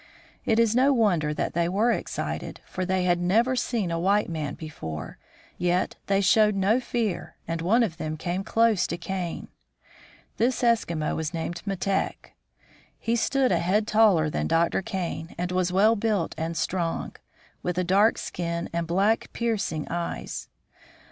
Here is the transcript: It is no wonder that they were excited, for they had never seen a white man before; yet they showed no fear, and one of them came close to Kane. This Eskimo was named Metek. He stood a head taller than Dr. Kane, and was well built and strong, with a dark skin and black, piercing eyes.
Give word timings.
It 0.45 0.57
is 0.57 0.75
no 0.75 0.91
wonder 0.91 1.31
that 1.31 1.53
they 1.53 1.69
were 1.69 1.91
excited, 1.91 2.59
for 2.65 2.85
they 2.87 3.03
had 3.03 3.21
never 3.21 3.55
seen 3.55 3.91
a 3.91 3.99
white 3.99 4.29
man 4.29 4.55
before; 4.55 5.19
yet 5.59 5.95
they 6.07 6.21
showed 6.21 6.55
no 6.55 6.79
fear, 6.79 7.35
and 7.47 7.61
one 7.61 7.83
of 7.83 7.97
them 7.97 8.17
came 8.17 8.43
close 8.43 8.87
to 8.87 8.97
Kane. 8.97 9.49
This 10.37 10.63
Eskimo 10.63 11.15
was 11.15 11.35
named 11.35 11.61
Metek. 11.67 12.33
He 12.97 13.15
stood 13.15 13.51
a 13.51 13.59
head 13.59 13.85
taller 13.85 14.27
than 14.27 14.47
Dr. 14.47 14.81
Kane, 14.81 15.35
and 15.37 15.51
was 15.51 15.71
well 15.71 15.95
built 15.95 16.33
and 16.35 16.57
strong, 16.57 17.15
with 17.61 17.77
a 17.77 17.83
dark 17.83 18.17
skin 18.17 18.71
and 18.73 18.87
black, 18.87 19.31
piercing 19.33 19.87
eyes. 19.87 20.49